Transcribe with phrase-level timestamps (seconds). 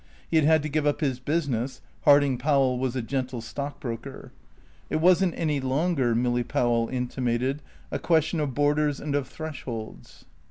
[0.31, 4.31] He had had to give up his business (Harding Powell was a gentle stockbroker).
[4.89, 10.25] It wasn't any longer, Milly Powell intimated, a question of borders and of thresholds.